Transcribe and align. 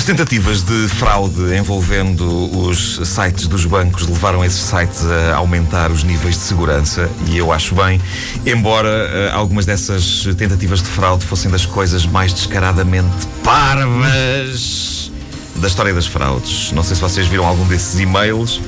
As 0.00 0.06
tentativas 0.06 0.62
de 0.62 0.88
fraude 0.88 1.54
envolvendo 1.54 2.24
os 2.66 3.06
sites 3.06 3.46
dos 3.46 3.66
bancos 3.66 4.08
levaram 4.08 4.42
esses 4.42 4.62
sites 4.62 5.04
a 5.04 5.36
aumentar 5.36 5.90
os 5.90 6.02
níveis 6.02 6.36
de 6.36 6.40
segurança 6.40 7.10
e 7.26 7.36
eu 7.36 7.52
acho 7.52 7.74
bem, 7.74 8.00
embora 8.46 8.88
uh, 8.88 9.36
algumas 9.36 9.66
dessas 9.66 10.26
tentativas 10.38 10.82
de 10.82 10.88
fraude 10.88 11.26
fossem 11.26 11.50
das 11.50 11.66
coisas 11.66 12.06
mais 12.06 12.32
descaradamente 12.32 13.26
parvas 13.44 15.12
da 15.56 15.68
história 15.68 15.92
das 15.92 16.06
fraudes. 16.06 16.72
Não 16.72 16.82
sei 16.82 16.96
se 16.96 17.02
vocês 17.02 17.26
viram 17.26 17.46
algum 17.46 17.66
desses 17.66 18.00
e-mails 18.00 18.58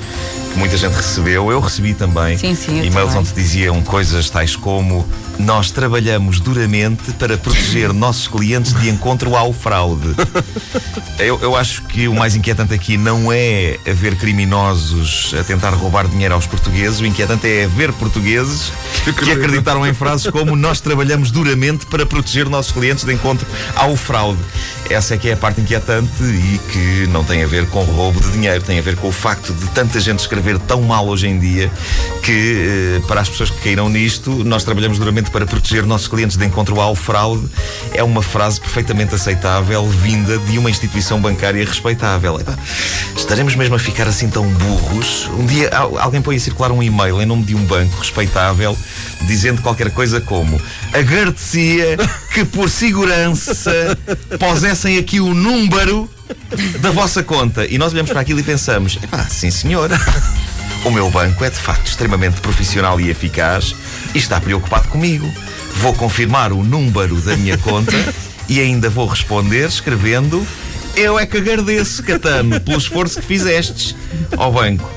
que 0.53 0.59
muita 0.59 0.77
gente 0.77 0.95
recebeu. 0.95 1.51
Eu 1.51 1.61
recebi 1.61 1.95
também 1.95 2.37
sim, 2.37 2.55
sim, 2.55 2.83
e-mails 2.83 3.15
onde 3.15 3.33
diziam 3.33 3.81
coisas 3.83 4.29
tais 4.29 4.55
como 4.55 5.07
nós 5.39 5.71
trabalhamos 5.71 6.41
duramente 6.41 7.13
para 7.13 7.37
proteger 7.39 7.93
nossos 7.95 8.29
clientes 8.29 8.75
de 8.75 8.89
encontro 8.89 9.35
ao 9.35 9.53
fraude. 9.53 10.09
Eu, 11.19 11.39
eu, 11.41 11.55
acho 11.55 11.83
que 11.83 12.09
o 12.09 12.15
mais 12.15 12.35
inquietante 12.35 12.75
aqui 12.75 12.97
não 12.97 13.31
é 13.31 13.79
haver 13.87 14.17
criminosos 14.17 15.33
a 15.39 15.45
tentar 15.45 15.71
roubar 15.71 16.09
dinheiro 16.09 16.35
aos 16.35 16.47
portugueses, 16.47 16.99
o 16.99 17.07
inquietante 17.07 17.47
é 17.47 17.65
haver 17.65 17.93
portugueses 17.93 18.73
que 19.23 19.31
acreditaram 19.31 19.87
em 19.87 19.95
frases 19.95 20.29
como 20.31 20.57
nós 20.57 20.81
trabalhamos 20.81 21.31
duramente 21.31 21.87
para 21.87 22.05
proteger 22.05 22.49
nossos 22.49 22.73
clientes 22.73 23.05
de 23.05 23.13
encontro 23.13 23.47
ao 23.77 23.95
fraude. 23.95 24.41
Essa 24.91 25.15
é 25.15 25.19
que 25.19 25.29
é 25.29 25.35
a 25.35 25.37
parte 25.37 25.61
inquietante 25.61 26.23
e 26.23 26.61
que 26.73 27.07
não 27.09 27.23
tem 27.23 27.45
a 27.45 27.47
ver 27.47 27.67
com 27.69 27.85
roubo 27.85 28.21
de 28.21 28.33
dinheiro, 28.33 28.65
tem 28.65 28.79
a 28.79 28.83
ver 28.83 28.97
com 28.97 29.09
o 29.09 29.13
facto 29.13 29.53
de 29.53 29.69
tanta 29.69 30.01
gente 30.01 30.21
escrever 30.21 30.42
tão 30.59 30.83
mal 30.83 31.07
hoje 31.07 31.27
em 31.29 31.39
dia 31.39 31.71
que, 32.23 33.01
eh, 33.01 33.03
para 33.07 33.21
as 33.21 33.29
pessoas 33.29 33.51
que 33.51 33.61
caíram 33.63 33.89
nisto, 33.89 34.45
nós 34.45 34.65
trabalhamos 34.65 34.99
duramente 34.99 35.31
para 35.31 35.47
proteger 35.47 35.85
nossos 35.87 36.09
clientes 36.09 36.37
de 36.37 36.45
encontro 36.45 36.81
ao 36.81 36.95
fraude. 36.95 37.49
É 37.95 38.03
uma 38.03 38.23
frase 38.23 38.61
perfeitamente 38.61 39.15
aceitável, 39.15 39.87
vinda 39.89 40.39
de 40.39 40.59
uma 40.59 40.71
instituição 40.71 41.21
bancária 41.21 41.65
respeitável. 41.65 42.39
Estaremos 43.33 43.55
mesmo 43.55 43.75
a 43.75 43.79
ficar 43.79 44.07
assim 44.07 44.29
tão 44.29 44.47
burros? 44.47 45.27
Um 45.39 45.47
dia 45.47 45.71
alguém 45.75 46.21
põe 46.21 46.37
a 46.37 46.39
circular 46.39 46.71
um 46.71 46.83
e-mail 46.83 47.19
em 47.23 47.25
nome 47.25 47.43
de 47.45 47.55
um 47.55 47.65
banco 47.65 47.97
respeitável 47.97 48.77
dizendo 49.23 49.63
qualquer 49.63 49.91
coisa 49.91 50.21
como 50.21 50.61
agradecia 50.93 51.97
que 52.35 52.45
por 52.45 52.69
segurança 52.69 53.99
pusessem 54.39 54.99
aqui 54.99 55.19
o 55.19 55.33
número 55.33 56.11
da 56.81 56.91
vossa 56.91 57.23
conta. 57.23 57.65
E 57.65 57.79
nós 57.79 57.95
olhamos 57.95 58.11
para 58.13 58.21
aquilo 58.21 58.39
e 58.39 58.43
pensamos: 58.43 58.99
ah, 59.11 59.25
sim 59.25 59.51
senhora. 59.51 59.99
O 60.85 60.91
meu 60.91 61.11
banco 61.11 61.43
é 61.43 61.49
de 61.49 61.57
facto 61.57 61.87
extremamente 61.87 62.39
profissional 62.43 63.01
e 63.01 63.09
eficaz 63.09 63.75
e 64.15 64.19
está 64.19 64.39
preocupado 64.43 64.89
comigo. 64.89 65.27
Vou 65.77 65.95
confirmar 65.95 66.53
o 66.53 66.63
número 66.63 67.17
da 67.23 67.35
minha 67.35 67.57
conta 67.57 67.97
e 68.47 68.61
ainda 68.61 68.91
vou 68.91 69.07
responder 69.07 69.67
escrevendo: 69.67 70.47
Eu 70.97 71.19
é 71.19 71.25
que 71.25 71.39
agradeço, 71.39 72.03
Catano, 72.03 72.61
pelo 72.61 72.79
esforço 72.79 73.21
que 73.21 73.27
fizestes 73.27 73.95
ao 74.37 74.53
banco. 74.53 74.89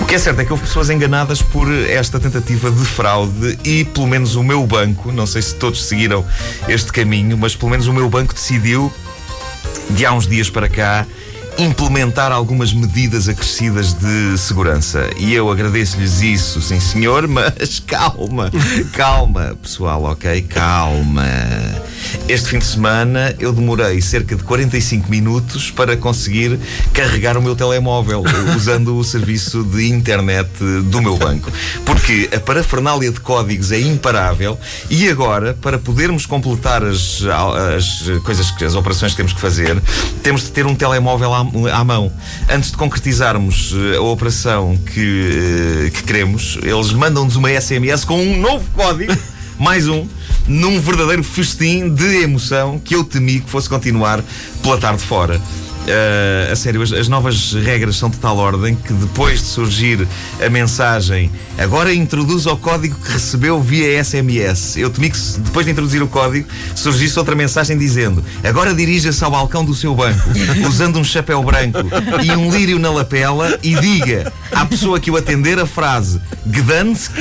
O 0.00 0.06
que 0.06 0.14
é 0.14 0.18
certo 0.18 0.40
é 0.40 0.44
que 0.44 0.52
houve 0.52 0.64
pessoas 0.64 0.88
enganadas 0.88 1.42
por 1.42 1.70
esta 1.72 2.20
tentativa 2.20 2.70
de 2.70 2.84
fraude 2.84 3.58
e, 3.64 3.84
pelo 3.84 4.06
menos, 4.06 4.36
o 4.36 4.42
meu 4.42 4.66
banco, 4.66 5.10
não 5.10 5.26
sei 5.26 5.42
se 5.42 5.54
todos 5.54 5.84
seguiram 5.84 6.24
este 6.68 6.92
caminho, 6.92 7.36
mas 7.36 7.56
pelo 7.56 7.70
menos 7.70 7.86
o 7.86 7.92
meu 7.92 8.08
banco 8.08 8.34
decidiu, 8.34 8.92
de 9.90 10.06
há 10.06 10.12
uns 10.12 10.26
dias 10.26 10.48
para 10.48 10.68
cá, 10.68 11.06
implementar 11.58 12.32
algumas 12.32 12.72
medidas 12.72 13.28
acrescidas 13.28 13.92
de 13.94 14.38
segurança. 14.38 15.08
E 15.18 15.34
eu 15.34 15.50
agradeço-lhes 15.50 16.20
isso, 16.20 16.60
sim 16.60 16.80
senhor, 16.80 17.26
mas 17.28 17.80
calma, 17.80 18.50
calma, 18.92 19.56
pessoal, 19.60 20.04
ok? 20.04 20.42
Calma. 20.42 21.22
Este 22.28 22.50
fim 22.50 22.58
de 22.58 22.64
semana 22.64 23.34
eu 23.38 23.52
demorei 23.52 24.00
cerca 24.00 24.36
de 24.36 24.42
45 24.42 25.10
minutos 25.10 25.70
para 25.70 25.96
conseguir 25.96 26.58
carregar 26.92 27.36
o 27.36 27.42
meu 27.42 27.54
telemóvel 27.54 28.22
usando 28.56 28.96
o 28.96 29.04
serviço 29.04 29.64
de 29.64 29.88
internet 29.88 30.48
do 30.84 31.00
meu 31.00 31.16
banco. 31.16 31.50
Porque 31.84 32.28
a 32.34 32.40
parafernália 32.40 33.10
de 33.10 33.20
códigos 33.20 33.72
é 33.72 33.80
imparável 33.80 34.58
e 34.90 35.08
agora, 35.08 35.54
para 35.54 35.78
podermos 35.78 36.26
completar 36.26 36.82
as, 36.84 37.22
as 37.76 38.20
coisas, 38.24 38.52
as 38.62 38.74
operações 38.74 39.12
que 39.12 39.16
temos 39.16 39.32
que 39.32 39.40
fazer, 39.40 39.80
temos 40.22 40.42
de 40.42 40.50
ter 40.50 40.66
um 40.66 40.74
telemóvel 40.74 41.32
à, 41.34 41.41
à 41.72 41.84
mão. 41.84 42.12
Antes 42.50 42.70
de 42.70 42.76
concretizarmos 42.76 43.74
eh, 43.74 43.96
a 43.96 44.02
operação 44.02 44.76
que, 44.76 45.86
eh, 45.86 45.90
que 45.90 46.02
queremos, 46.02 46.58
eles 46.62 46.92
mandam-nos 46.92 47.36
uma 47.36 47.50
SMS 47.50 48.04
com 48.04 48.20
um 48.20 48.40
novo 48.40 48.64
código, 48.74 49.16
mais 49.58 49.88
um 49.88 50.06
num 50.46 50.80
verdadeiro 50.80 51.22
festim 51.22 51.88
de 51.88 52.22
emoção 52.22 52.78
que 52.78 52.94
eu 52.94 53.04
temi 53.04 53.40
que 53.40 53.50
fosse 53.50 53.68
continuar 53.68 54.22
pela 54.62 54.78
tarde 54.78 55.02
fora. 55.02 55.40
Uh, 55.82 56.52
a 56.52 56.54
sério, 56.54 56.80
as, 56.80 56.92
as, 56.92 57.08
novas 57.08 57.54
regras 57.54 57.96
são 57.96 58.08
de 58.08 58.16
tal 58.16 58.36
ordem 58.36 58.76
que 58.76 58.92
depois 58.92 59.40
de 59.40 59.46
surgir 59.46 60.06
a 60.40 60.48
mensagem 60.48 61.28
agora 61.58 61.92
introduz 61.92 62.46
o 62.46 62.56
código 62.56 62.94
que 62.94 63.10
recebeu 63.10 63.60
via 63.60 64.02
SMS. 64.02 64.76
Eu 64.76 64.90
temi 64.90 65.10
que 65.10 65.18
depois 65.40 65.66
de 65.66 65.72
introduzir 65.72 66.00
o 66.00 66.06
código 66.06 66.48
surgisse 66.76 67.18
outra 67.18 67.34
mensagem 67.34 67.76
dizendo 67.76 68.24
agora 68.44 68.72
dirija-se 68.72 69.24
ao 69.24 69.32
balcão 69.32 69.64
do 69.64 69.74
seu 69.74 69.92
banco 69.92 70.22
usando 70.68 71.00
um 71.00 71.04
chapéu 71.04 71.42
branco 71.42 71.78
e 72.22 72.30
um 72.30 72.48
lírio 72.48 72.78
na 72.78 72.90
lapela 72.90 73.58
e 73.60 73.74
diga 73.74 74.32
à 74.52 74.64
pessoa 74.64 75.00
que 75.00 75.10
o 75.10 75.16
atender 75.16 75.58
a 75.58 75.66
frase 75.66 76.20
Gdansk 76.46 77.12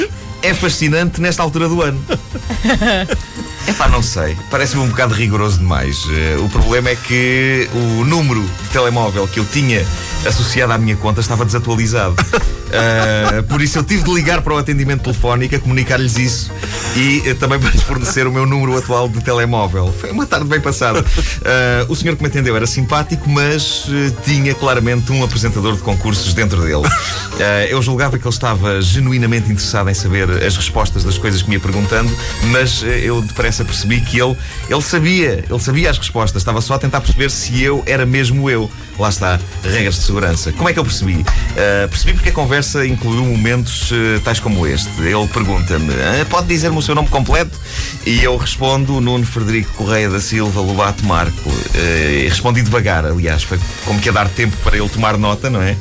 é 0.43 0.53
fascinante 0.53 1.19
nesta 1.19 1.41
altura 1.41 1.67
do 1.67 1.81
ano. 1.81 2.03
Epá, 3.67 3.87
não 3.87 4.01
sei. 4.01 4.37
Parece-me 4.49 4.81
um 4.81 4.87
bocado 4.87 5.13
rigoroso 5.13 5.59
demais. 5.59 6.05
Uh, 6.05 6.43
o 6.45 6.49
problema 6.49 6.89
é 6.89 6.95
que 6.95 7.69
o 7.73 8.03
número 8.05 8.41
de 8.41 8.69
telemóvel 8.69 9.27
que 9.27 9.39
eu 9.39 9.45
tinha 9.45 9.85
associado 10.25 10.73
à 10.73 10.77
minha 10.77 10.95
conta 10.95 11.21
estava 11.21 11.45
desatualizado. 11.45 12.15
Uh, 12.21 13.43
por 13.49 13.61
isso 13.61 13.77
eu 13.77 13.83
tive 13.83 14.03
de 14.03 14.13
ligar 14.13 14.41
para 14.41 14.53
o 14.53 14.57
atendimento 14.57 15.03
telefónico, 15.03 15.59
comunicar-lhes 15.59 16.17
isso 16.17 16.51
e 16.95 17.29
uh, 17.29 17.35
também 17.35 17.59
para 17.59 17.69
lhes 17.69 17.81
fornecer 17.83 18.27
o 18.27 18.31
meu 18.31 18.45
número 18.45 18.77
atual 18.77 19.07
de 19.07 19.21
telemóvel. 19.21 19.93
Foi 19.99 20.11
uma 20.11 20.25
tarde 20.25 20.45
bem 20.45 20.59
passada. 20.59 20.99
Uh, 21.01 21.91
o 21.91 21.95
senhor 21.95 22.15
que 22.15 22.21
me 22.21 22.27
atendeu 22.27 22.55
era 22.55 22.67
simpático, 22.67 23.29
mas 23.29 23.85
tinha 24.23 24.53
claramente 24.53 25.11
um 25.11 25.23
apresentador 25.23 25.75
de 25.75 25.81
concursos 25.81 26.33
dentro 26.33 26.61
dele. 26.61 26.87
eu 27.69 27.81
julgava 27.81 28.17
que 28.17 28.25
ele 28.25 28.33
estava 28.33 28.81
genuinamente 28.81 29.51
interessado 29.51 29.89
em 29.89 29.93
saber 29.93 30.29
as 30.43 30.55
respostas 30.55 31.03
das 31.03 31.17
coisas 31.17 31.41
que 31.41 31.49
me 31.49 31.55
ia 31.55 31.59
perguntando, 31.59 32.11
mas 32.51 32.83
eu 32.83 33.21
depressa 33.21 33.63
percebi 33.63 34.01
que 34.01 34.19
ele, 34.19 34.35
ele 34.69 34.81
sabia, 34.81 35.43
ele 35.49 35.59
sabia 35.59 35.89
as 35.89 35.97
respostas, 35.97 36.41
estava 36.41 36.61
só 36.61 36.75
a 36.75 36.79
tentar 36.79 37.01
perceber 37.01 37.31
se 37.31 37.61
eu 37.61 37.83
era 37.85 38.05
mesmo 38.05 38.49
eu. 38.49 38.69
Lá 38.99 39.09
está, 39.09 39.39
regras 39.63 39.95
de 39.95 40.01
segurança. 40.03 40.51
Como 40.51 40.69
é 40.69 40.73
que 40.73 40.79
eu 40.79 40.83
percebi? 40.83 41.25
percebi 41.89 42.13
porque 42.13 42.29
a 42.29 42.33
conversa 42.33 42.85
incluiu 42.85 43.23
momentos 43.23 43.91
uh, 43.91 44.19
tais 44.23 44.39
como 44.39 44.65
este. 44.67 44.89
Ele 45.01 45.27
pergunta-me: 45.27 45.93
ah, 45.93 46.25
pode 46.29 46.47
dizer-me 46.47 46.80
o 46.81 46.83
seu 46.83 46.95
nome 46.95 47.07
completo? 47.07 47.57
E 48.05 48.23
eu 48.23 48.35
respondo: 48.35 48.99
Nuno 48.99 49.25
Frederico 49.25 49.71
Correia 49.73 50.09
da 50.09 50.19
Silva 50.19 50.59
Lobato 50.59 51.05
Marco. 51.05 51.49
Uh, 51.49 52.27
respondi 52.27 52.61
devagar, 52.61 53.05
aliás, 53.05 53.43
foi 53.43 53.59
como 53.85 53.99
que 53.99 54.09
a 54.09 54.11
dar 54.11 54.27
tempo 54.27 54.55
para 54.63 54.77
ele 54.77 54.89
tomar 54.89 55.17
nota, 55.17 55.49
não 55.49 55.61
é? 55.61 55.77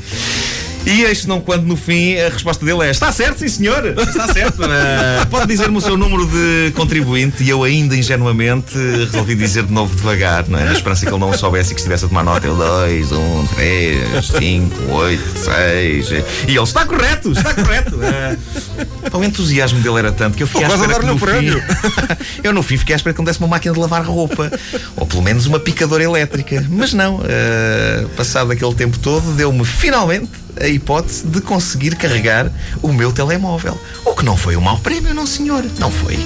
E 0.87 1.03
eis 1.03 1.27
não 1.27 1.41
quando 1.41 1.65
no 1.65 1.77
fim 1.77 2.17
a 2.17 2.31
resposta 2.31 2.65
dele 2.65 2.87
é: 2.87 2.91
Está 2.91 3.13
certo, 3.13 3.39
sim 3.39 3.49
senhor, 3.49 3.85
está 3.87 4.33
certo. 4.33 4.63
Uh, 4.63 5.27
pode 5.31 5.47
dizer-me 5.47 5.77
o 5.77 5.81
seu 5.81 5.97
número 5.97 6.27
de 6.27 6.73
contribuinte? 6.75 7.45
E 7.45 7.51
eu, 7.51 7.63
ainda 7.63 7.95
ingenuamente, 7.95 8.77
resolvi 8.77 9.35
dizer 9.35 9.65
de 9.65 9.73
novo 9.73 9.95
devagar, 9.95 10.49
não 10.49 10.59
é? 10.59 10.65
na 10.65 10.73
esperança 10.73 11.05
que 11.05 11.13
ele 11.13 11.19
não 11.19 11.33
soubesse 11.35 11.73
e 11.73 11.75
que 11.75 11.81
estivesse 11.81 12.07
a 12.07 12.09
tomar 12.09 12.25
nota. 12.25 12.47
Eu: 12.47 12.57
2, 12.57 13.13
1, 13.13 13.47
3, 13.55 14.27
5, 14.27 14.93
8, 14.93 15.39
6. 15.39 16.11
E 16.11 16.15
ele: 16.47 16.63
Está 16.63 16.87
correto, 16.87 17.33
está 17.33 17.53
correto. 17.55 17.97
Uh, 17.97 19.17
o 19.19 19.25
entusiasmo 19.25 19.81
dele 19.81 19.99
era 19.99 20.13
tanto 20.13 20.37
que 20.37 20.43
eu 20.43 20.47
fiquei 20.47 20.67
Pô, 20.67 20.73
à 20.73 20.77
espera 20.77 21.01
que 21.01 21.07
no 21.07 21.19
fim. 21.19 21.63
eu 22.43 22.53
no 22.55 22.63
fim 22.63 22.77
fiquei 22.79 22.95
à 22.95 22.97
espera 22.97 23.15
que 23.15 23.21
me 23.21 23.27
desse 23.27 23.39
uma 23.39 23.49
máquina 23.49 23.75
de 23.75 23.81
lavar 23.81 24.03
roupa 24.05 24.51
ou 24.97 25.07
pelo 25.07 25.23
menos 25.23 25.47
uma 25.47 25.61
picadora 25.61 26.03
elétrica. 26.03 26.65
Mas 26.71 26.95
não, 26.95 27.17
uh, 27.17 28.09
passado 28.17 28.51
aquele 28.51 28.75
tempo 28.75 28.99
todo, 28.99 29.33
deu-me 29.33 29.65
finalmente 29.65 30.31
a 30.61 30.67
hipótese 30.67 31.27
de 31.27 31.41
conseguir 31.41 31.97
carregar 31.97 32.51
o 32.83 32.93
meu 32.93 33.13
telemóvel. 33.13 33.79
O 34.05 34.15
que 34.15 34.25
não 34.25 34.37
foi 34.37 34.57
um 34.57 34.61
mau 34.61 34.79
prémio, 34.79 35.15
não 35.15 35.27
senhor. 35.27 35.65
Não 35.79 35.91
foi. 35.91 36.19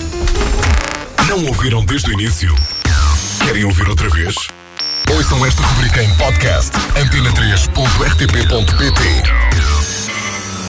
Não 1.29 1.45
ouviram 1.47 1.85
desde 1.85 2.11
o 2.11 2.13
início? 2.13 2.53
Querem 3.45 3.65
ouvir 3.65 3.89
outra 3.89 4.09
vez? 4.11 4.35
Ouçam 5.11 5.45
esta 5.45 5.63
rubrica 5.63 6.03
em 6.03 6.15
podcast 6.17 6.73
antena3.rtp.pt 6.97 9.74